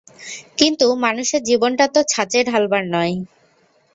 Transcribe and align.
কিন্তু 0.57 0.85
মানুষের 1.05 1.41
জীবনটা 1.43 1.85
তো 1.87 1.99
ছাঁচে 2.11 2.39
ঢালবার 2.43 2.83
নয়। 2.93 3.15